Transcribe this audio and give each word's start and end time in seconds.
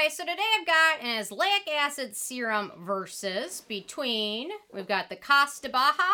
Okay, 0.00 0.08
so 0.08 0.24
today 0.24 0.42
I've 0.58 0.66
got 0.66 1.02
an 1.02 1.20
azelaic 1.20 1.70
acid 1.76 2.16
serum 2.16 2.72
versus 2.78 3.60
between, 3.68 4.48
we've 4.72 4.88
got 4.88 5.10
the 5.10 5.16
Cos 5.16 5.60
De 5.60 5.68
BAHA 5.68 6.10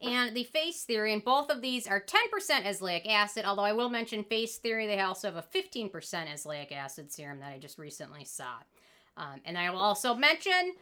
and 0.00 0.34
the 0.34 0.44
Face 0.44 0.84
Theory, 0.84 1.12
and 1.12 1.22
both 1.22 1.50
of 1.50 1.60
these 1.60 1.86
are 1.86 2.00
10% 2.00 2.64
azelaic 2.64 3.06
acid, 3.06 3.44
although 3.44 3.64
I 3.64 3.74
will 3.74 3.90
mention 3.90 4.24
Face 4.24 4.56
Theory, 4.56 4.86
they 4.86 5.00
also 5.00 5.30
have 5.30 5.36
a 5.36 5.42
15% 5.54 5.90
azelaic 5.92 6.72
acid 6.72 7.12
serum 7.12 7.40
that 7.40 7.52
I 7.52 7.58
just 7.58 7.78
recently 7.78 8.24
saw. 8.24 8.54
Um, 9.18 9.42
and 9.44 9.58
I 9.58 9.68
will 9.68 9.80
also 9.80 10.14
mention 10.14 10.72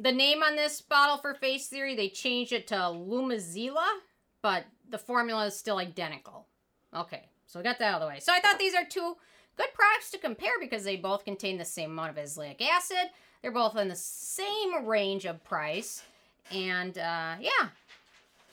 the 0.00 0.10
name 0.10 0.42
on 0.42 0.56
this 0.56 0.80
bottle 0.80 1.18
for 1.18 1.32
Face 1.32 1.68
Theory, 1.68 1.94
they 1.94 2.08
changed 2.08 2.52
it 2.52 2.66
to 2.68 2.74
Lumizila, 2.74 3.86
but 4.42 4.64
the 4.90 4.98
formula 4.98 5.46
is 5.46 5.56
still 5.56 5.78
identical. 5.78 6.46
Okay, 6.96 7.28
so 7.46 7.60
we 7.60 7.62
got 7.62 7.78
that 7.78 7.94
out 7.94 8.02
of 8.02 8.08
the 8.08 8.08
way. 8.08 8.18
So 8.18 8.32
I 8.32 8.40
thought 8.40 8.58
these 8.58 8.74
are 8.74 8.84
two 8.84 9.16
good 9.56 9.72
products 9.74 10.10
to 10.12 10.18
compare 10.18 10.52
because 10.60 10.84
they 10.84 10.96
both 10.96 11.24
contain 11.24 11.58
the 11.58 11.64
same 11.64 11.90
amount 11.90 12.10
of 12.10 12.24
azelaic 12.24 12.60
acid. 12.60 13.10
They're 13.40 13.50
both 13.50 13.76
in 13.76 13.88
the 13.88 13.96
same 13.96 14.86
range 14.86 15.24
of 15.24 15.42
price. 15.44 16.02
And 16.50 16.96
uh, 16.98 17.36
yeah, 17.40 17.68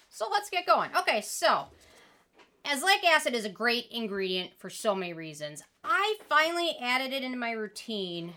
so 0.09 0.27
let's 0.31 0.49
get 0.49 0.65
going. 0.65 0.91
Okay, 0.97 1.21
so 1.21 1.65
azelaic 2.65 3.03
acid 3.07 3.33
is 3.33 3.45
a 3.45 3.49
great 3.49 3.87
ingredient 3.91 4.51
for 4.57 4.69
so 4.69 4.95
many 4.95 5.13
reasons. 5.13 5.63
I 5.83 6.17
finally 6.27 6.75
added 6.81 7.13
it 7.13 7.23
into 7.23 7.37
my 7.37 7.51
routine 7.51 8.33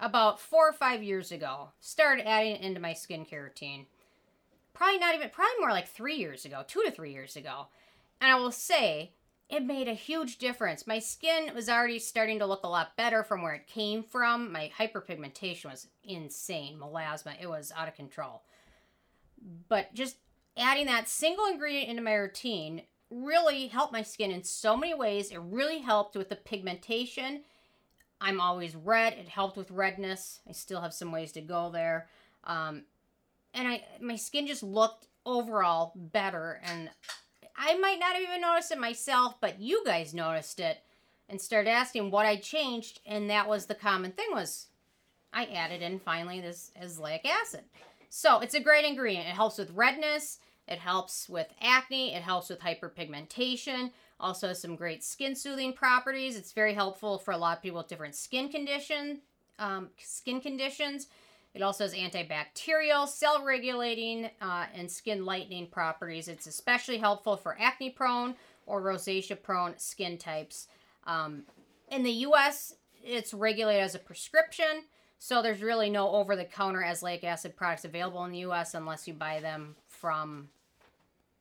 about 0.00 0.40
four 0.40 0.68
or 0.68 0.72
five 0.72 1.02
years 1.02 1.32
ago. 1.32 1.70
Started 1.80 2.28
adding 2.28 2.56
it 2.56 2.62
into 2.62 2.80
my 2.80 2.92
skincare 2.92 3.44
routine. 3.44 3.86
Probably 4.74 4.98
not 4.98 5.14
even, 5.14 5.30
probably 5.30 5.54
more 5.60 5.70
like 5.70 5.88
three 5.88 6.16
years 6.16 6.44
ago, 6.44 6.64
two 6.66 6.82
to 6.82 6.90
three 6.90 7.12
years 7.12 7.36
ago. 7.36 7.68
And 8.20 8.30
I 8.30 8.34
will 8.34 8.52
say, 8.52 9.12
it 9.48 9.62
made 9.64 9.88
a 9.88 9.94
huge 9.94 10.38
difference. 10.38 10.86
My 10.86 10.98
skin 10.98 11.52
was 11.54 11.68
already 11.68 11.98
starting 11.98 12.38
to 12.38 12.46
look 12.46 12.64
a 12.64 12.68
lot 12.68 12.96
better 12.96 13.22
from 13.22 13.42
where 13.42 13.54
it 13.54 13.66
came 13.66 14.02
from. 14.02 14.50
My 14.50 14.70
hyperpigmentation 14.78 15.66
was 15.66 15.88
insane. 16.02 16.78
Melasma, 16.78 17.34
it 17.40 17.48
was 17.48 17.72
out 17.76 17.88
of 17.88 17.94
control. 17.94 18.42
But 19.68 19.92
just 19.94 20.16
adding 20.56 20.86
that 20.86 21.08
single 21.08 21.46
ingredient 21.46 21.90
into 21.90 22.02
my 22.02 22.14
routine 22.14 22.82
really 23.10 23.66
helped 23.66 23.92
my 23.92 24.02
skin 24.02 24.30
in 24.30 24.42
so 24.42 24.76
many 24.76 24.94
ways. 24.94 25.30
It 25.30 25.40
really 25.40 25.80
helped 25.80 26.16
with 26.16 26.30
the 26.30 26.36
pigmentation. 26.36 27.42
I'm 28.20 28.40
always 28.40 28.74
red. 28.74 29.12
It 29.12 29.28
helped 29.28 29.56
with 29.56 29.70
redness. 29.70 30.40
I 30.48 30.52
still 30.52 30.80
have 30.80 30.94
some 30.94 31.12
ways 31.12 31.32
to 31.32 31.42
go 31.42 31.70
there. 31.70 32.08
Um, 32.44 32.84
and 33.52 33.68
I 33.68 33.84
my 34.00 34.16
skin 34.16 34.46
just 34.46 34.62
looked 34.62 35.06
overall 35.26 35.92
better 35.94 36.60
and 36.64 36.90
I 37.56 37.78
might 37.78 37.98
not 37.98 38.14
have 38.14 38.22
even 38.22 38.40
noticed 38.40 38.72
it 38.72 38.78
myself, 38.78 39.40
but 39.40 39.60
you 39.60 39.82
guys 39.84 40.14
noticed 40.14 40.60
it 40.60 40.78
and 41.28 41.40
started 41.40 41.70
asking 41.70 42.10
what 42.10 42.26
I 42.26 42.36
changed, 42.36 43.00
and 43.06 43.30
that 43.30 43.48
was 43.48 43.66
the 43.66 43.74
common 43.74 44.12
thing 44.12 44.28
was 44.32 44.66
I 45.32 45.46
added 45.46 45.82
in 45.82 45.98
finally 45.98 46.40
this 46.40 46.70
azelaic 46.80 47.24
acid. 47.26 47.62
So 48.08 48.40
it's 48.40 48.54
a 48.54 48.60
great 48.60 48.84
ingredient. 48.84 49.26
It 49.26 49.34
helps 49.34 49.58
with 49.58 49.72
redness, 49.72 50.38
it 50.68 50.78
helps 50.78 51.28
with 51.28 51.48
acne, 51.60 52.14
it 52.14 52.22
helps 52.22 52.48
with 52.48 52.60
hyperpigmentation, 52.60 53.90
also 54.20 54.48
has 54.48 54.60
some 54.60 54.76
great 54.76 55.02
skin 55.02 55.34
soothing 55.34 55.72
properties. 55.72 56.36
It's 56.36 56.52
very 56.52 56.74
helpful 56.74 57.18
for 57.18 57.32
a 57.32 57.36
lot 57.36 57.56
of 57.56 57.62
people 57.62 57.78
with 57.78 57.88
different 57.88 58.14
skin 58.14 58.48
condition, 58.48 59.20
um, 59.58 59.90
skin 59.98 60.40
conditions. 60.40 61.08
It 61.54 61.62
also 61.62 61.84
has 61.84 61.94
antibacterial, 61.94 63.06
cell 63.06 63.44
regulating, 63.44 64.28
uh, 64.40 64.66
and 64.74 64.90
skin 64.90 65.24
lightening 65.24 65.68
properties. 65.68 66.26
It's 66.26 66.48
especially 66.48 66.98
helpful 66.98 67.36
for 67.36 67.56
acne 67.60 67.90
prone 67.90 68.34
or 68.66 68.82
rosacea 68.82 69.40
prone 69.40 69.78
skin 69.78 70.18
types. 70.18 70.66
Um, 71.06 71.44
in 71.90 72.02
the 72.02 72.10
US, 72.10 72.74
it's 73.04 73.32
regulated 73.32 73.82
as 73.82 73.94
a 73.94 74.00
prescription, 74.00 74.84
so 75.18 75.42
there's 75.42 75.62
really 75.62 75.90
no 75.90 76.10
over 76.10 76.34
the 76.34 76.44
counter 76.44 76.80
azelaic 76.80 77.22
acid 77.22 77.56
products 77.56 77.84
available 77.84 78.24
in 78.24 78.32
the 78.32 78.38
US 78.38 78.74
unless 78.74 79.06
you 79.06 79.14
buy 79.14 79.38
them 79.38 79.76
from 79.86 80.48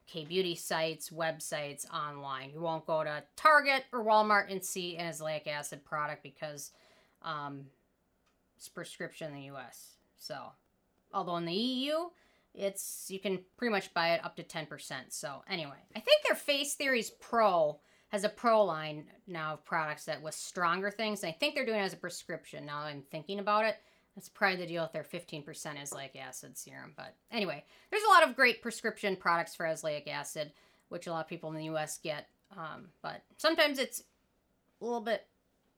K 0.06 0.26
beauty 0.26 0.54
sites, 0.54 1.10
websites, 1.10 1.86
online. 1.92 2.52
You 2.54 2.62
won't 2.62 2.86
go 2.86 3.04
to 3.04 3.24
Target 3.36 3.86
or 3.92 4.04
Walmart 4.06 4.52
and 4.52 4.64
see 4.64 4.98
an 4.98 5.12
azelaic 5.12 5.48
acid 5.48 5.84
product 5.84 6.22
because 6.22 6.72
um, 7.24 7.66
it's 8.58 8.70
prescription 8.70 9.30
in 9.30 9.36
the 9.36 9.56
US. 9.56 9.96
So, 10.18 10.38
although 11.14 11.38
in 11.38 11.46
the 11.46 11.54
EU, 11.54 12.10
it's 12.54 13.08
you 13.10 13.20
can 13.20 13.40
pretty 13.58 13.72
much 13.72 13.94
buy 13.94 14.14
it 14.14 14.26
up 14.26 14.36
to 14.36 14.44
10%. 14.44 14.68
So, 15.10 15.44
anyway, 15.50 15.78
I 15.96 16.00
think 16.00 16.24
their 16.24 16.36
Face 16.36 16.76
Theories 16.76 17.10
Pro 17.10 17.80
has 18.10 18.24
a 18.24 18.30
pro 18.30 18.64
line 18.64 19.06
now 19.26 19.54
of 19.54 19.66
products 19.66 20.06
that 20.06 20.22
with 20.22 20.36
stronger 20.36 20.92
things. 20.92 21.24
I 21.24 21.32
think 21.32 21.56
they're 21.56 21.66
doing 21.66 21.80
it 21.80 21.84
as 21.84 21.94
a 21.94 21.98
prescription 21.98 22.66
now 22.66 22.82
I'm 22.82 23.02
thinking 23.10 23.40
about 23.40 23.66
it. 23.66 23.78
That's 24.16 24.30
probably 24.30 24.58
the 24.58 24.68
deal 24.68 24.84
with 24.84 24.92
their 24.92 25.04
15% 25.04 25.44
azelaic 25.44 26.16
acid 26.16 26.56
serum. 26.56 26.94
But 26.96 27.16
anyway, 27.32 27.64
there's 27.90 28.04
a 28.04 28.10
lot 28.10 28.28
of 28.28 28.36
great 28.36 28.62
prescription 28.62 29.16
products 29.16 29.56
for 29.56 29.66
azelaic 29.66 30.08
acid, 30.08 30.52
which 30.90 31.08
a 31.08 31.12
lot 31.12 31.22
of 31.22 31.28
people 31.28 31.50
in 31.50 31.58
the 31.58 31.76
US 31.76 31.98
get. 31.98 32.28
Um, 32.56 32.90
but 33.02 33.24
sometimes 33.38 33.80
it's 33.80 34.04
a 34.80 34.86
little 34.86 35.02
bit 35.02 35.26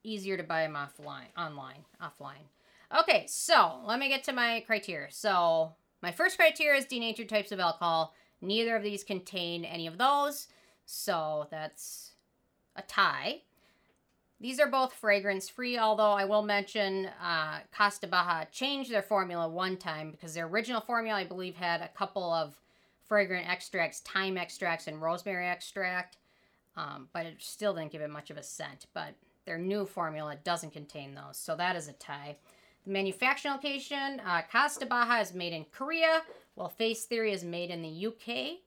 easier 0.03 0.35
to 0.35 0.44
buy 0.44 0.63
them 0.63 0.75
offline, 0.75 1.31
online, 1.38 1.85
offline. 2.02 2.44
Okay, 2.98 3.26
so 3.28 3.82
let 3.86 4.00
me 4.00 4.08
get 4.08 4.24
to 4.26 4.32
my 4.32 4.64
criteria. 4.66 5.12
So 5.12 5.74
my 6.02 6.12
first 6.12 6.38
criteria 6.38 6.80
is 6.80 6.86
denatured 6.86 7.28
types 7.28 7.52
of 7.52 7.60
alcohol. 7.60 8.14
Neither 8.42 8.76
of 8.76 8.84
these 8.84 9.04
contain 9.04 9.66
any 9.66 9.86
of 9.88 9.98
those, 9.98 10.48
so 10.86 11.48
that's 11.52 12.12
a 12.76 12.82
tie. 12.84 13.42
These 14.40 14.60
are 14.60 14.68
both 14.68 14.94
fragrance 14.94 15.50
free, 15.50 15.78
although 15.78 16.12
I 16.12 16.26
will 16.26 16.42
mention 16.42 17.10
uh, 17.22 17.60
Cos 17.76 17.98
De 18.00 18.08
BAHA 18.08 18.48
changed 18.52 18.92
their 18.92 19.02
formula 19.02 19.48
one 19.50 19.78
time 19.78 20.12
because 20.12 20.34
their 20.34 20.48
original 20.48 20.82
formula, 20.82 21.20
I 21.20 21.24
believe, 21.24 21.56
had 21.56 21.82
a 21.82 21.90
couple 21.90 22.32
of 22.32 22.56
fragrant 23.08 23.50
extracts, 23.50 24.02
thyme 24.02 24.38
extracts, 24.38 24.88
and 24.88 25.02
rosemary 25.02 25.48
extract, 25.48 26.18
um, 26.78 27.08
but 27.14 27.26
it 27.26 27.36
still 27.40 27.74
didn't 27.74 27.92
give 27.92 28.02
it 28.02 28.10
much 28.10 28.30
of 28.30 28.38
a 28.38 28.44
scent. 28.44 28.88
But 28.94 29.16
their 29.46 29.58
new 29.58 29.86
formula 29.86 30.38
doesn't 30.44 30.74
contain 30.74 31.16
those, 31.16 31.38
so 31.38 31.56
that 31.56 31.76
is 31.76 31.88
a 31.88 31.94
tie. 31.94 32.38
The 32.85 32.91
manufacturing 32.91 33.53
location, 33.53 34.22
uh, 34.25 34.41
Cos 34.51 34.78
De 34.78 34.85
BAHA 34.85 35.22
is 35.22 35.34
made 35.34 35.53
in 35.53 35.66
Korea, 35.72 36.22
while 36.53 36.69
Face 36.69 37.06
Theory 37.06 37.34
is 37.34 37.44
made 37.44 37.72
in 37.72 37.81
the 37.81 38.07
UK. 38.07 38.59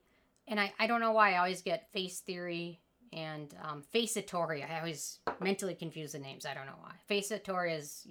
And 0.47 0.59
I, 0.59 0.73
I 0.79 0.87
don't 0.87 0.99
know 0.99 1.11
why 1.11 1.33
I 1.33 1.37
always 1.37 1.61
get 1.61 1.91
Face 1.93 2.19
Theory 2.19 2.79
and 3.13 3.53
um, 3.63 3.83
Facetory. 3.93 4.63
I 4.63 4.79
always 4.79 5.19
mentally 5.39 5.73
confuse 5.73 6.11
the 6.11 6.19
names. 6.19 6.45
I 6.45 6.53
don't 6.53 6.65
know 6.65 6.73
why. 6.81 6.91
Facetory 7.07 7.73
is 7.73 8.07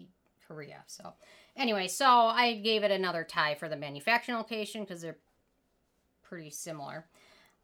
Korea. 0.46 0.82
So 0.86 1.12
anyway, 1.56 1.88
so 1.88 2.06
I 2.06 2.54
gave 2.54 2.84
it 2.84 2.90
another 2.90 3.24
tie 3.24 3.54
for 3.54 3.68
the 3.68 3.76
manufacturing 3.76 4.38
location 4.38 4.82
because 4.82 5.02
they're 5.02 5.18
pretty 6.22 6.50
similar. 6.50 7.06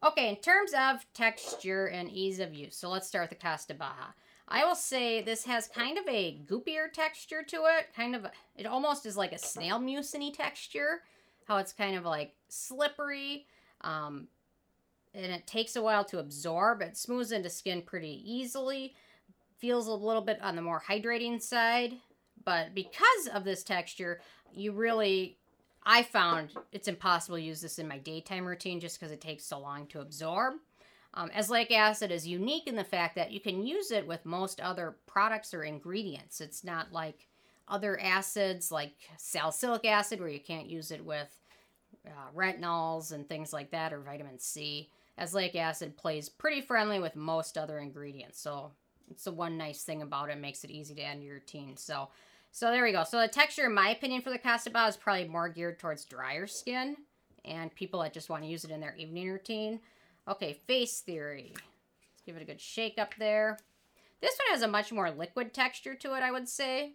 Okay, 0.05 0.29
in 0.29 0.35
terms 0.35 0.71
of 0.77 1.05
texture 1.13 1.87
and 1.87 2.11
ease 2.11 2.39
of 2.39 2.53
use, 2.53 2.77
so 2.77 2.89
let's 2.89 3.07
start 3.07 3.29
with 3.29 3.39
the 3.39 3.47
Cos 3.47 3.65
De 3.65 3.73
BAHA. 3.73 4.13
I 4.47 4.63
will 4.63 4.75
say 4.75 5.21
this 5.21 5.45
has 5.45 5.67
kind 5.67 5.97
of 5.97 6.07
a 6.07 6.39
goopier 6.45 6.91
texture 6.91 7.43
to 7.43 7.63
it. 7.77 7.87
Kind 7.95 8.15
of, 8.15 8.27
it 8.55 8.65
almost 8.65 9.05
is 9.05 9.17
like 9.17 9.31
a 9.31 9.39
snail 9.39 9.79
muciny 9.79 10.33
texture. 10.33 11.01
How 11.47 11.57
it's 11.57 11.73
kind 11.73 11.95
of 11.95 12.05
like 12.05 12.33
slippery. 12.47 13.47
Um, 13.81 14.27
and 15.13 15.31
it 15.31 15.47
takes 15.47 15.75
a 15.75 15.81
while 15.81 16.03
to 16.05 16.19
absorb. 16.19 16.81
It 16.81 16.97
smooths 16.97 17.31
into 17.31 17.49
skin 17.49 17.81
pretty 17.81 18.21
easily. 18.23 18.93
Feels 19.57 19.87
a 19.87 19.93
little 19.93 20.21
bit 20.21 20.41
on 20.41 20.55
the 20.55 20.61
more 20.61 20.81
hydrating 20.87 21.41
side. 21.41 21.93
But 22.43 22.75
because 22.75 23.27
of 23.33 23.43
this 23.43 23.63
texture, 23.63 24.21
you 24.53 24.71
really, 24.71 25.37
I 25.83 26.03
found 26.03 26.51
it's 26.71 26.87
impossible 26.87 27.37
to 27.37 27.43
use 27.43 27.61
this 27.61 27.79
in 27.79 27.87
my 27.87 27.97
daytime 27.97 28.45
routine 28.45 28.79
just 28.79 28.99
because 28.99 29.11
it 29.11 29.21
takes 29.21 29.45
so 29.45 29.57
long 29.59 29.87
to 29.87 30.01
absorb. 30.01 30.55
Um, 31.15 31.29
azelaic 31.29 31.71
acid 31.71 32.11
is 32.11 32.27
unique 32.27 32.67
in 32.67 32.75
the 32.75 32.83
fact 32.83 33.15
that 33.15 33.31
you 33.31 33.39
can 33.39 33.65
use 33.65 33.91
it 33.91 34.05
with 34.05 34.25
most 34.25 34.59
other 34.59 34.97
products 35.07 35.53
or 35.53 35.63
ingredients. 35.63 36.41
It's 36.41 36.63
not 36.63 36.91
like 36.91 37.27
other 37.67 37.99
acids 37.99 38.71
like 38.71 38.93
salicylic 39.17 39.85
acid 39.85 40.19
where 40.19 40.29
you 40.29 40.39
can't 40.39 40.69
use 40.69 40.91
it 40.91 41.03
with 41.03 41.29
uh, 42.05 42.31
retinols 42.35 43.11
and 43.11 43.27
things 43.27 43.53
like 43.53 43.71
that 43.71 43.93
or 43.93 43.99
vitamin 43.99 44.39
C. 44.39 44.89
Azelaic 45.19 45.55
acid 45.55 45.95
plays 45.95 46.27
pretty 46.27 46.61
friendly 46.61 46.99
with 46.99 47.15
most 47.15 47.57
other 47.57 47.79
ingredients. 47.79 48.39
So 48.39 48.71
it's 49.09 49.23
the 49.23 49.31
one 49.31 49.57
nice 49.57 49.83
thing 49.83 50.01
about 50.01 50.29
it. 50.29 50.37
makes 50.37 50.63
it 50.63 50.69
easy 50.69 50.93
to 50.95 51.03
add 51.03 51.19
to 51.19 51.23
your 51.23 51.35
routine. 51.35 51.77
So 51.77 52.09
so 52.51 52.71
there 52.71 52.83
we 52.83 52.93
go. 52.93 53.03
So 53.03 53.19
the 53.19 53.27
texture, 53.27 53.65
in 53.65 53.73
my 53.73 53.89
opinion, 53.89 54.21
for 54.21 54.29
the 54.29 54.37
Cos 54.37 54.63
De 54.63 54.69
BAHA 54.69 54.87
is 54.87 54.95
probably 54.95 55.27
more 55.27 55.49
geared 55.49 55.77
towards 55.77 56.05
drier 56.05 56.47
skin 56.47 56.95
and 57.43 57.75
people 57.75 58.01
that 58.01 58.13
just 58.13 58.29
want 58.29 58.43
to 58.43 58.49
use 58.49 58.63
it 58.63 58.71
in 58.71 58.79
their 58.79 58.95
evening 58.95 59.29
routine. 59.29 59.81
Okay, 60.27 60.53
face 60.67 61.01
theory. 61.01 61.53
Let's 61.53 62.21
give 62.25 62.35
it 62.35 62.41
a 62.41 62.45
good 62.45 62.61
shake 62.61 62.97
up 62.97 63.13
there. 63.19 63.57
This 64.21 64.37
one 64.45 64.53
has 64.53 64.63
a 64.63 64.67
much 64.67 64.91
more 64.91 65.11
liquid 65.11 65.53
texture 65.53 65.95
to 65.95 66.15
it, 66.15 66.23
I 66.23 66.31
would 66.31 66.49
say. 66.49 66.93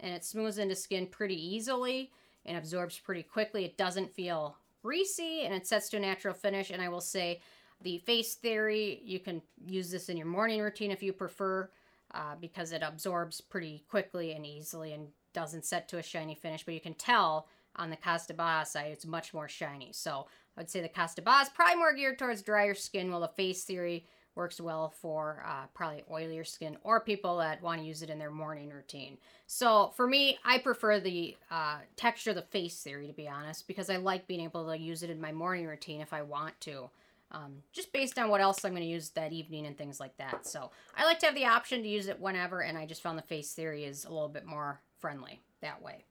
And 0.00 0.14
it 0.14 0.24
smooths 0.24 0.58
into 0.58 0.74
skin 0.74 1.06
pretty 1.06 1.36
easily 1.54 2.10
and 2.46 2.56
absorbs 2.56 2.98
pretty 2.98 3.22
quickly. 3.22 3.64
It 3.64 3.76
doesn't 3.76 4.14
feel 4.14 4.56
greasy 4.82 5.42
and 5.42 5.54
it 5.54 5.66
sets 5.66 5.88
to 5.90 5.98
a 5.98 6.00
natural 6.00 6.34
finish. 6.34 6.70
And 6.70 6.82
I 6.82 6.88
will 6.88 7.00
say 7.00 7.40
the 7.82 7.98
face 7.98 8.34
theory, 8.34 9.00
you 9.04 9.20
can 9.20 9.42
use 9.66 9.90
this 9.90 10.08
in 10.08 10.16
your 10.16 10.26
morning 10.26 10.60
routine 10.60 10.90
if 10.90 11.02
you 11.02 11.12
prefer. 11.12 11.68
uh, 12.14 12.34
because 12.40 12.72
it 12.72 12.82
absorbs 12.82 13.40
pretty 13.40 13.84
quickly 13.88 14.32
and 14.32 14.44
easily 14.46 14.92
and 14.92 15.08
doesn't 15.32 15.64
set 15.64 15.88
to 15.88 15.98
a 15.98 16.02
shiny 16.02 16.34
finish. 16.34 16.64
But 16.64 16.74
you 16.74 16.80
can 16.80 16.94
tell 16.94 17.48
on 17.76 17.90
the 17.90 17.96
Costa 17.96 18.34
side, 18.66 18.92
it's 18.92 19.06
much 19.06 19.32
more 19.32 19.48
shiny. 19.48 19.90
So 19.92 20.26
I 20.56 20.60
would 20.60 20.70
say 20.70 20.80
the 20.80 20.88
Cos 20.88 21.14
De 21.14 21.22
BAHA 21.22 21.42
is 21.42 21.48
probably 21.48 21.76
more 21.76 21.94
geared 21.94 22.18
towards 22.18 22.42
drier 22.42 22.74
skin, 22.74 23.10
while 23.10 23.20
the 23.20 23.28
Face 23.28 23.64
Theory 23.64 24.06
works 24.34 24.60
well 24.60 24.88
for 24.88 25.44
uh, 25.46 25.66
probably 25.74 26.04
oilier 26.10 26.46
skin 26.46 26.76
or 26.84 27.00
people 27.00 27.38
that 27.38 27.62
want 27.62 27.80
to 27.80 27.86
use 27.86 28.02
it 28.02 28.10
in 28.10 28.18
their 28.18 28.30
morning 28.30 28.70
routine. 28.70 29.18
So 29.46 29.92
for 29.94 30.06
me, 30.06 30.38
I 30.44 30.58
prefer 30.58 31.00
the 31.00 31.36
uh, 31.50 31.78
texture 31.96 32.30
of 32.30 32.36
the 32.36 32.42
Face 32.42 32.82
Theory, 32.82 33.06
to 33.06 33.12
be 33.12 33.28
honest, 33.28 33.66
because 33.66 33.90
I 33.90 33.96
like 33.96 34.26
being 34.26 34.40
able 34.40 34.66
to 34.70 34.78
use 34.78 35.02
it 35.02 35.10
in 35.10 35.20
my 35.20 35.32
morning 35.32 35.66
routine 35.66 36.00
if 36.00 36.12
I 36.12 36.22
want 36.22 36.58
to. 36.62 36.88
Um, 37.30 37.62
just 37.72 37.92
based 37.94 38.18
on 38.18 38.28
what 38.28 38.42
else 38.42 38.62
I'm 38.62 38.72
going 38.72 38.82
to 38.82 38.88
use 38.88 39.08
that 39.10 39.32
evening 39.32 39.66
and 39.66 39.76
things 39.76 39.98
like 39.98 40.16
that. 40.18 40.46
So 40.46 40.70
I 40.94 41.04
like 41.04 41.18
to 41.20 41.26
have 41.26 41.34
the 41.34 41.46
option 41.46 41.82
to 41.82 41.88
use 41.88 42.08
it 42.08 42.20
whenever, 42.20 42.60
and 42.60 42.76
I 42.76 42.84
just 42.84 43.02
found 43.02 43.16
the 43.18 43.22
Face 43.22 43.52
Theory 43.52 43.84
is 43.84 44.04
a 44.04 44.12
little 44.12 44.28
bit 44.28 44.44
more 44.44 44.80
friendly 44.98 45.40
that 45.62 45.80
way. 45.82 46.04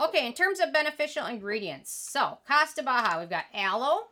Okay, 0.00 0.28
in 0.28 0.32
terms 0.32 0.60
of 0.60 0.72
beneficial 0.72 1.26
ingredients, 1.26 1.90
so 1.90 2.38
Cos 2.46 2.72
De 2.72 2.84
BAHA, 2.84 3.18
we've 3.18 3.30
got 3.30 3.46
aloe, 3.52 4.06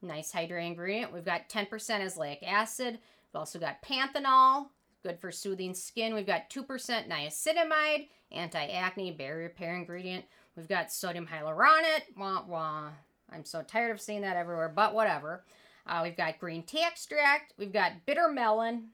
nice 0.00 0.32
hydrating 0.32 0.68
ingredient. 0.68 1.12
We've 1.12 1.24
got 1.24 1.50
10% 1.50 1.68
azelaic 1.68 2.38
acid. 2.42 2.94
We've 2.94 3.38
also 3.38 3.58
got 3.58 3.82
panthenol, 3.82 4.68
good 5.02 5.18
for 5.20 5.30
soothing 5.30 5.74
skin. 5.74 6.14
We've 6.14 6.26
got 6.26 6.48
2% 6.48 6.66
niacinamide, 7.06 8.08
anti-acne, 8.32 9.12
barrier 9.12 9.44
repair 9.44 9.74
ingredient. 9.74 10.24
We've 10.56 10.68
got 10.68 10.90
sodium 10.90 11.26
hyaluronate, 11.26 12.16
wah 12.16 12.42
wah. 12.46 12.88
I'm 13.30 13.44
so 13.44 13.62
tired 13.62 13.90
of 13.90 14.00
seeing 14.00 14.22
that 14.22 14.36
everywhere, 14.38 14.72
but 14.74 14.94
whatever. 14.94 15.44
Uh, 15.86 16.00
we've 16.02 16.16
got 16.16 16.38
green 16.38 16.62
tea 16.62 16.82
extract. 16.82 17.52
We've 17.58 17.72
got 17.72 18.06
bitter 18.06 18.30
melon. 18.30 18.88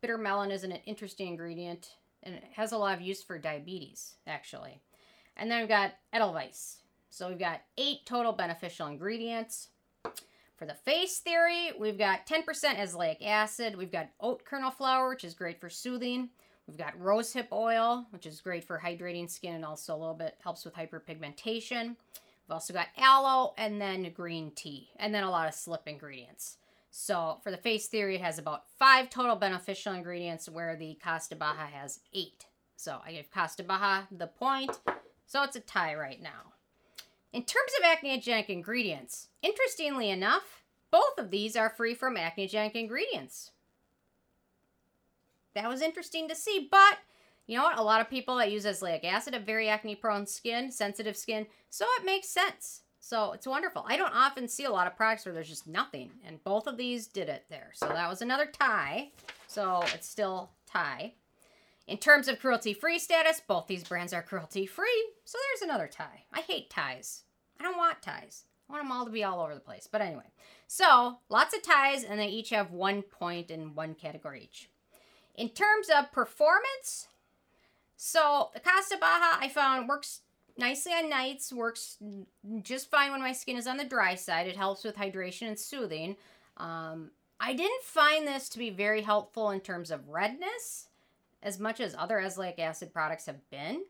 Bitter 0.00 0.16
melon 0.16 0.52
is 0.52 0.62
an 0.62 0.72
interesting 0.86 1.26
ingredient, 1.26 1.96
and 2.22 2.36
it 2.36 2.44
has 2.54 2.70
a 2.70 2.78
lot 2.78 2.94
of 2.94 3.00
use 3.00 3.22
for 3.22 3.36
diabetes, 3.36 4.14
actually. 4.28 4.80
And 5.36 5.50
then 5.50 5.60
we've 5.60 5.68
got 5.68 5.94
Edelweiss. 6.12 6.78
So 7.08 7.28
we've 7.28 7.38
got 7.38 7.62
eight 7.76 8.06
total 8.06 8.32
beneficial 8.32 8.86
ingredients. 8.86 9.68
For 10.56 10.66
the 10.66 10.74
face 10.74 11.18
theory, 11.18 11.72
we've 11.78 11.98
got 11.98 12.26
10% 12.26 12.44
azelaic 12.44 13.26
acid. 13.26 13.76
We've 13.76 13.90
got 13.90 14.10
oat 14.20 14.44
kernel 14.44 14.70
flour, 14.70 15.08
which 15.08 15.24
is 15.24 15.34
great 15.34 15.60
for 15.60 15.70
soothing. 15.70 16.28
We've 16.66 16.78
got 16.78 16.98
rosehip 16.98 17.48
oil, 17.50 18.06
which 18.10 18.26
is 18.26 18.40
great 18.40 18.64
for 18.64 18.78
hydrating 18.78 19.28
skin 19.28 19.54
and 19.54 19.64
also 19.64 19.94
a 19.94 19.98
little 19.98 20.14
bit 20.14 20.36
helps 20.42 20.64
with 20.64 20.74
hyperpigmentation. 20.74 21.96
We've 22.50 22.54
also 22.54 22.72
got 22.72 22.88
aloe 22.96 23.54
and 23.58 23.80
then 23.80 24.12
green 24.12 24.52
tea, 24.54 24.90
and 24.98 25.14
then 25.14 25.24
a 25.24 25.30
lot 25.30 25.48
of 25.48 25.54
slip 25.54 25.82
ingredients. 25.86 26.58
So 26.90 27.38
for 27.42 27.50
the 27.50 27.56
face 27.56 27.86
theory, 27.86 28.16
it 28.16 28.20
has 28.20 28.38
about 28.38 28.68
five 28.78 29.08
total 29.10 29.36
beneficial 29.36 29.94
ingredients, 29.94 30.48
where 30.48 30.76
the 30.76 30.98
Cos 31.02 31.28
De 31.28 31.36
BAHA 31.36 31.68
has 31.72 32.00
eight. 32.12 32.46
So 32.76 33.00
I 33.04 33.12
give 33.12 33.30
Cos 33.30 33.56
De 33.56 33.62
BAHA 33.62 34.08
the 34.10 34.26
point. 34.26 34.78
So 35.30 35.44
it's 35.44 35.54
a 35.54 35.60
tie 35.60 35.94
right 35.94 36.20
now. 36.20 36.54
In 37.32 37.44
terms 37.44 37.70
of 37.78 37.86
acneogenic 37.86 38.48
ingredients, 38.48 39.28
interestingly 39.42 40.10
enough, 40.10 40.64
both 40.90 41.18
of 41.18 41.30
these 41.30 41.54
are 41.54 41.70
free 41.70 41.94
from 41.94 42.16
acneogenic 42.16 42.72
ingredients. 42.72 43.52
That 45.54 45.68
was 45.68 45.82
interesting 45.82 46.28
to 46.28 46.34
see, 46.34 46.66
but 46.68 46.98
you 47.46 47.56
know 47.56 47.62
what? 47.62 47.78
A 47.78 47.82
lot 47.82 48.00
of 48.00 48.10
people 48.10 48.38
that 48.38 48.50
use 48.50 48.64
azelaic 48.64 49.04
acid 49.04 49.34
have 49.34 49.44
very 49.44 49.68
acne 49.68 49.94
prone 49.94 50.26
skin, 50.26 50.72
sensitive 50.72 51.16
skin, 51.16 51.46
so 51.68 51.86
it 52.00 52.04
makes 52.04 52.28
sense. 52.28 52.82
So 52.98 53.30
it's 53.30 53.46
wonderful. 53.46 53.84
I 53.86 53.96
don't 53.96 54.12
often 54.12 54.48
see 54.48 54.64
a 54.64 54.72
lot 54.72 54.88
of 54.88 54.96
products 54.96 55.24
where 55.24 55.32
there's 55.32 55.48
just 55.48 55.68
nothing, 55.68 56.10
and 56.26 56.42
both 56.42 56.66
of 56.66 56.76
these 56.76 57.06
did 57.06 57.28
it 57.28 57.44
there. 57.48 57.70
So 57.74 57.86
that 57.86 58.10
was 58.10 58.20
another 58.20 58.46
tie. 58.46 59.12
So 59.46 59.84
it's 59.94 60.08
still 60.08 60.50
tie. 60.66 61.14
In 61.90 61.98
terms 61.98 62.28
of 62.28 62.38
cruelty 62.38 62.72
free 62.72 63.00
status, 63.00 63.42
both 63.44 63.66
these 63.66 63.82
brands 63.82 64.12
are 64.12 64.22
cruelty 64.22 64.64
free, 64.64 65.08
so 65.24 65.36
there's 65.38 65.68
another 65.68 65.88
tie. 65.88 66.22
I 66.32 66.40
hate 66.40 66.70
ties. 66.70 67.24
I 67.58 67.64
don't 67.64 67.76
want 67.76 68.00
ties. 68.00 68.44
I 68.68 68.72
want 68.72 68.84
them 68.84 68.92
all 68.92 69.04
to 69.06 69.10
be 69.10 69.24
all 69.24 69.40
over 69.40 69.54
the 69.54 69.60
place. 69.60 69.88
But 69.90 70.00
anyway, 70.00 70.30
so 70.68 71.18
lots 71.28 71.52
of 71.52 71.62
ties, 71.62 72.04
and 72.04 72.20
they 72.20 72.28
each 72.28 72.50
have 72.50 72.70
one 72.70 73.02
point 73.02 73.50
in 73.50 73.74
one 73.74 73.96
category 73.96 74.44
each. 74.44 74.70
In 75.34 75.48
terms 75.48 75.88
of 75.88 76.12
performance, 76.12 77.08
so 77.96 78.50
the 78.54 78.60
Cos 78.60 78.88
De 78.88 78.96
BAHA 78.96 79.38
I 79.40 79.48
found 79.48 79.88
works 79.88 80.20
nicely 80.56 80.92
on 80.92 81.10
nights, 81.10 81.52
works 81.52 81.96
just 82.62 82.88
fine 82.88 83.10
when 83.10 83.20
my 83.20 83.32
skin 83.32 83.56
is 83.56 83.66
on 83.66 83.78
the 83.78 83.84
dry 83.84 84.14
side. 84.14 84.46
It 84.46 84.56
helps 84.56 84.84
with 84.84 84.94
hydration 84.94 85.48
and 85.48 85.58
soothing. 85.58 86.16
Um, 86.56 87.10
I 87.40 87.52
didn't 87.52 87.82
find 87.82 88.28
this 88.28 88.48
to 88.50 88.60
be 88.60 88.70
very 88.70 89.02
helpful 89.02 89.50
in 89.50 89.58
terms 89.58 89.90
of 89.90 90.08
redness 90.08 90.86
as 91.42 91.58
much 91.58 91.80
as 91.80 91.94
other 91.98 92.16
azelaic 92.16 92.58
acid 92.58 92.92
products 92.92 93.26
have 93.26 93.48
been. 93.50 93.84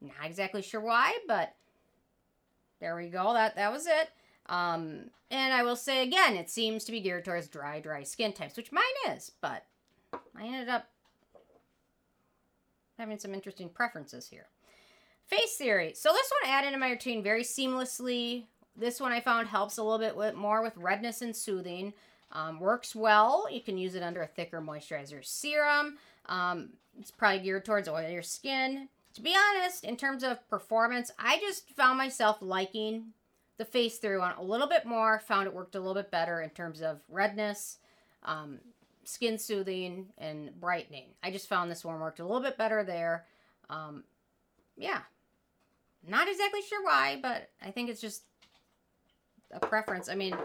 Not 0.00 0.24
exactly 0.24 0.62
sure 0.62 0.80
why, 0.80 1.18
but 1.26 1.54
there 2.80 2.96
we 2.96 3.08
go. 3.08 3.32
That 3.32 3.56
that 3.56 3.72
was 3.72 3.86
it. 3.86 4.10
Um, 4.48 5.10
and 5.30 5.52
I 5.52 5.62
will 5.62 5.76
say 5.76 6.02
again, 6.02 6.36
it 6.36 6.50
seems 6.50 6.84
to 6.84 6.92
be 6.92 7.00
geared 7.00 7.24
towards 7.24 7.48
dry, 7.48 7.80
dry 7.80 8.02
skin 8.02 8.32
types, 8.32 8.56
which 8.56 8.72
mine 8.72 8.84
is, 9.08 9.32
but 9.40 9.64
I 10.12 10.44
ended 10.44 10.68
up 10.68 10.88
having 12.98 13.18
some 13.18 13.34
interesting 13.34 13.68
preferences 13.68 14.28
here. 14.28 14.46
Face 15.24 15.56
theory. 15.56 15.92
So 15.94 16.12
this 16.12 16.30
one 16.42 16.52
added 16.52 16.72
in 16.72 16.80
my 16.80 16.90
routine 16.90 17.22
very 17.22 17.42
seamlessly. 17.42 18.44
This 18.76 19.00
one 19.00 19.12
I 19.12 19.20
found 19.20 19.48
helps 19.48 19.78
a 19.78 19.82
little 19.82 19.98
bit 19.98 20.16
with, 20.16 20.34
more 20.34 20.62
with 20.62 20.76
redness 20.76 21.22
and 21.22 21.34
soothing. 21.34 21.92
Um, 22.32 22.60
works 22.60 22.94
well. 22.94 23.48
You 23.50 23.60
can 23.60 23.78
use 23.78 23.94
it 23.94 24.02
under 24.02 24.22
a 24.22 24.26
thicker 24.26 24.60
moisturizer 24.60 25.24
serum. 25.24 25.98
Um, 26.28 26.70
it's 26.98 27.10
probably 27.10 27.40
geared 27.40 27.64
towards 27.64 27.88
oilier 27.88 28.24
skin. 28.24 28.88
To 29.14 29.22
be 29.22 29.34
honest, 29.34 29.84
in 29.84 29.96
terms 29.96 30.22
of 30.22 30.48
performance, 30.48 31.10
I 31.18 31.38
just 31.38 31.70
found 31.70 31.98
myself 31.98 32.38
liking 32.40 33.12
the 33.58 33.64
Face 33.64 33.98
Theory 33.98 34.18
one 34.18 34.34
a 34.36 34.42
little 34.42 34.68
bit 34.68 34.84
more. 34.84 35.20
Found 35.20 35.46
it 35.46 35.54
worked 35.54 35.74
a 35.74 35.78
little 35.78 35.94
bit 35.94 36.10
better 36.10 36.42
in 36.42 36.50
terms 36.50 36.82
of 36.82 37.00
redness, 37.08 37.78
um, 38.24 38.58
skin 39.04 39.38
soothing, 39.38 40.08
and 40.18 40.58
brightening. 40.60 41.06
I 41.22 41.30
just 41.30 41.48
found 41.48 41.70
this 41.70 41.84
one 41.84 41.98
worked 42.00 42.20
a 42.20 42.26
little 42.26 42.42
bit 42.42 42.58
better 42.58 42.84
there. 42.84 43.24
Um, 43.70 44.04
yeah. 44.76 45.00
Not 46.06 46.28
exactly 46.28 46.60
sure 46.62 46.84
why, 46.84 47.18
but 47.20 47.48
I 47.64 47.70
think 47.70 47.88
it's 47.88 48.00
just 48.00 48.22
a 49.50 49.60
preference. 49.60 50.08
I 50.08 50.14
mean, 50.14 50.36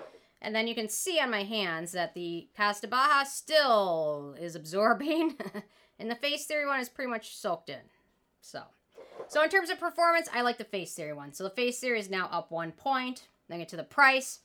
and 0.42 0.56
then 0.56 0.68
you 0.68 0.74
can 0.74 0.90
see 0.90 1.20
on 1.20 1.30
my 1.30 1.44
hands 1.44 1.92
that 1.92 2.14
the 2.14 2.48
Cos 2.58 2.80
De 2.80 2.88
BAHA 2.88 3.26
still 3.28 4.36
is 4.40 4.56
absorbing. 4.56 5.36
and 6.00 6.10
the 6.10 6.16
Face 6.16 6.46
Theory 6.46 6.66
one 6.66 6.80
is 6.80 6.90
pretty 6.90 7.12
much 7.12 7.36
soaked 7.36 7.70
in. 7.70 7.82
So, 8.42 8.64
so 9.28 9.44
in 9.44 9.50
terms 9.50 9.70
of 9.70 9.80
performance, 9.80 10.28
I 10.34 10.42
like 10.42 10.58
the 10.58 10.64
Face 10.64 10.94
Theory 10.96 11.14
one. 11.14 11.34
So 11.34 11.44
the 11.44 11.52
Face 11.52 11.80
Theory 11.80 12.00
is 12.00 12.10
now 12.10 12.28
up 12.32 12.52
one 12.52 12.72
point. 12.72 13.28
Then 13.48 13.60
get 13.60 13.70
to 13.70 13.78
the 13.78 13.84
price. 13.84 14.40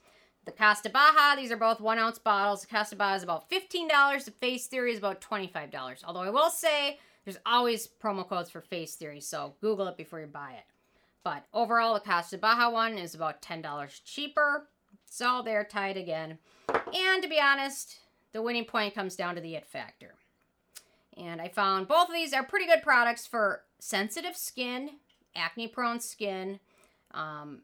The 0.45 0.53
Cos 0.53 0.83
De 0.83 0.91
BAHA, 0.91 1.37
these 1.37 1.51
are 1.51 1.57
both 1.57 1.81
one 1.81 1.99
ounce 1.99 2.19
bottles. 2.19 2.61
The 2.61 2.69
Cos 2.69 2.91
De 2.91 2.97
BAHA 2.97 3.17
is 3.17 3.23
about 3.23 3.51
$15. 3.51 4.25
The 4.25 4.31
Face 4.33 4.67
Theory 4.67 4.93
is 4.93 4.99
about 4.99 5.21
$25. 5.23 6.05
Although 6.05 6.21
I 6.21 6.31
will 6.31 6.51
say 6.51 6.99
there's 7.25 7.39
always 7.47 7.89
promo 7.89 8.29
codes 8.29 8.51
for 8.51 8.61
Face 8.61 8.95
Theory, 8.95 9.21
so 9.21 9.55
Google 9.61 9.89
it 9.89 9.97
before 9.97 10.21
you 10.21 10.27
buy 10.27 10.53
it. 10.53 10.65
But 11.25 11.45
overall, 11.53 11.95
the 11.95 12.01
Cos 12.01 12.31
De 12.31 12.39
BAHA 12.39 12.71
one 12.71 12.99
is 12.99 13.15
about 13.15 13.43
$10 13.43 14.05
cheaper. 14.05 14.69
So 15.17 15.41
they're 15.43 15.65
tied 15.65 15.97
again. 15.97 16.37
And 16.69 17.23
to 17.23 17.29
be 17.29 17.41
honest, 17.41 17.97
the 18.35 18.43
winning 18.43 18.67
point 18.67 18.95
comes 18.95 19.17
down 19.17 19.35
to 19.35 19.41
the 19.41 19.55
it 19.55 19.67
factor. 19.67 20.13
And 21.17 21.41
I 21.41 21.49
found 21.49 21.89
both 21.89 22.09
of 22.09 22.15
these 22.15 22.35
are 22.35 22.43
pretty 22.43 22.67
good 22.67 22.83
products 22.83 23.27
for 23.27 23.63
sensitive 23.79 24.37
skin, 24.37 24.91
acne 25.35 25.69
prone 25.69 26.01
skin. 26.01 26.61
Um, 27.13 27.63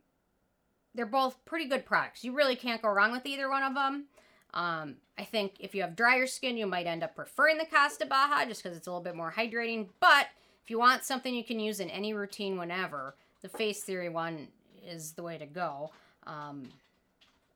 they're 0.94 1.04
both 1.04 1.44
pretty 1.44 1.66
good 1.68 1.84
products. 1.84 2.24
You 2.24 2.32
really 2.32 2.56
can't 2.56 2.80
go 2.80 2.88
wrong 2.88 3.12
with 3.12 3.26
either 3.26 3.50
one 3.50 3.64
of 3.64 3.74
them. 3.74 4.06
Um, 4.54 4.94
I 5.18 5.24
think 5.24 5.56
if 5.60 5.74
you 5.74 5.82
have 5.82 5.94
drier 5.94 6.26
skin, 6.26 6.56
you 6.56 6.66
might 6.66 6.86
end 6.86 7.02
up 7.02 7.14
preferring 7.14 7.58
the 7.58 7.66
Cos 7.66 7.98
De 7.98 8.06
BAHA 8.06 8.48
just 8.48 8.62
because 8.62 8.78
it's 8.78 8.86
a 8.86 8.90
little 8.90 9.04
bit 9.04 9.14
more 9.14 9.30
hydrating. 9.30 9.88
But 10.00 10.28
if 10.64 10.70
you 10.70 10.78
want 10.78 11.04
something 11.04 11.34
you 11.34 11.44
can 11.44 11.60
use 11.60 11.80
in 11.80 11.90
any 11.90 12.14
routine 12.14 12.56
whenever, 12.56 13.14
the 13.42 13.50
Face 13.50 13.82
Theory 13.82 14.08
one 14.08 14.48
is 14.82 15.12
the 15.12 15.22
way 15.22 15.36
to 15.36 15.44
go. 15.44 15.90
Um, 16.26 16.70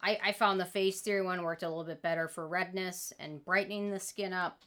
I, 0.07 0.19
I 0.27 0.33
found 0.33 0.61
the 0.61 0.65
Face 0.65 1.01
Theory 1.01 1.23
one 1.23 1.43
worked 1.43 1.65
a 1.65 1.69
little 1.69 1.83
bit 1.83 2.01
better 2.01 2.29
for 2.29 2.47
redness 2.47 3.13
and 3.19 3.45
brightening 3.45 3.91
the 3.91 3.99
skin 3.99 4.33
up. 4.33 4.63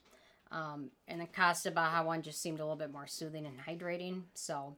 Um, 0.51 0.89
and 1.07 1.21
the 1.21 1.27
Cos 1.27 1.63
De 1.63 1.71
BAHA 1.71 2.03
one 2.05 2.21
just 2.21 2.41
seemed 2.41 2.59
a 2.59 2.63
little 2.63 2.75
bit 2.75 2.91
more 2.91 3.07
soothing 3.07 3.45
and 3.45 3.57
hydrating. 3.57 4.23
So 4.33 4.75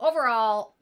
overall, 0.00 0.74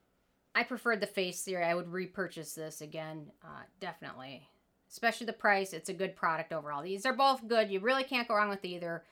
I 0.55 0.63
preferred 0.63 1.01
the 1.01 1.07
Face 1.07 1.43
Theory. 1.43 1.65
I 1.65 1.75
would 1.75 1.93
repurchase 1.93 2.55
this 2.55 2.81
again, 2.81 3.31
uh, 3.45 3.65
definitely. 3.79 4.49
Especially 4.91 5.27
the 5.27 5.35
price. 5.35 5.75
It's 5.75 5.91
a 5.91 5.95
good 5.95 6.17
product 6.17 6.53
overall. 6.53 6.83
These 6.83 7.05
are 7.05 7.13
both 7.13 7.47
good. 7.47 7.71
You 7.71 7.81
really 7.81 8.05
can't 8.05 8.27
go 8.27 8.37
wrong 8.37 8.49
with 8.49 8.65
either. 8.65 9.05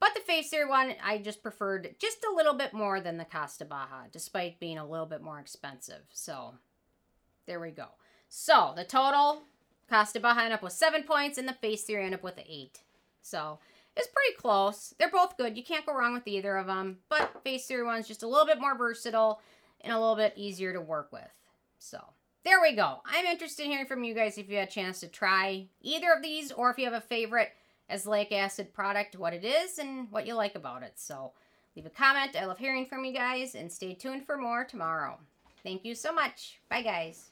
But 0.00 0.14
the 0.14 0.20
Face 0.22 0.50
Theory 0.50 0.68
one, 0.68 0.94
I 1.04 1.18
just 1.18 1.40
preferred 1.40 1.94
just 2.00 2.24
a 2.24 2.34
little 2.34 2.54
bit 2.54 2.74
more 2.74 3.00
than 3.00 3.16
the 3.16 3.24
Cos 3.24 3.58
De 3.58 3.64
BAHA, 3.64 4.10
despite 4.10 4.58
being 4.58 4.78
a 4.78 4.88
little 4.88 5.06
bit 5.06 5.22
more 5.22 5.38
expensive. 5.38 6.02
So, 6.12 6.54
there 7.46 7.60
we 7.60 7.70
go. 7.70 7.86
So, 8.28 8.72
the 8.74 8.84
total, 8.84 9.42
Cos 9.92 10.12
De 10.12 10.20
BAHA 10.20 10.38
ended 10.38 10.52
up 10.52 10.62
with 10.62 10.72
seven 10.72 11.02
points, 11.02 11.36
and 11.36 11.46
the 11.46 11.52
Face 11.52 11.82
Theory 11.82 12.04
ended 12.04 12.20
up 12.20 12.24
with 12.24 12.38
eight. 12.48 12.80
So, 13.20 13.58
it's 13.94 14.08
pretty 14.08 14.36
close. 14.38 14.94
They're 14.98 15.10
both 15.10 15.36
good. 15.36 15.54
You 15.54 15.62
can't 15.62 15.84
go 15.84 15.94
wrong 15.94 16.14
with 16.14 16.26
either 16.26 16.56
of 16.56 16.66
them. 16.66 16.98
But 17.10 17.42
Face 17.44 17.66
Theory 17.66 17.84
one's 17.84 18.08
just 18.08 18.22
a 18.22 18.26
little 18.26 18.46
bit 18.46 18.58
more 18.58 18.74
versatile 18.74 19.42
and 19.82 19.92
a 19.92 20.00
little 20.00 20.16
bit 20.16 20.32
easier 20.34 20.72
to 20.72 20.80
work 20.80 21.12
with. 21.12 21.28
So 21.78 22.02
there 22.42 22.62
we 22.62 22.74
go. 22.74 23.02
I'm 23.04 23.26
interested 23.26 23.64
in 23.64 23.70
hearing 23.70 23.86
from 23.86 24.02
you 24.02 24.14
guys 24.14 24.38
if 24.38 24.48
you 24.48 24.56
had 24.56 24.68
a 24.68 24.70
chance 24.70 25.00
to 25.00 25.08
try 25.08 25.66
either 25.82 26.10
of 26.10 26.22
these 26.22 26.52
or 26.52 26.70
if 26.70 26.78
you 26.78 26.86
have 26.86 26.94
a 26.94 27.00
favorite 27.02 27.50
azelaic 27.90 28.32
acid 28.32 28.72
product, 28.72 29.18
what 29.18 29.34
it 29.34 29.44
is, 29.44 29.78
and 29.78 30.10
what 30.10 30.26
you 30.26 30.34
like 30.34 30.54
about 30.54 30.82
it. 30.82 30.94
So 30.96 31.32
leave 31.76 31.84
a 31.84 31.90
comment. 31.90 32.34
I 32.34 32.46
love 32.46 32.58
hearing 32.58 32.86
from 32.86 33.04
you 33.04 33.12
guys 33.12 33.54
and 33.54 33.70
stay 33.70 33.92
tuned 33.92 34.24
for 34.24 34.38
more 34.38 34.64
tomorrow. 34.64 35.18
Thank 35.62 35.84
you 35.84 35.94
so 35.94 36.14
much. 36.14 36.60
Bye, 36.70 36.82
guys. 36.82 37.31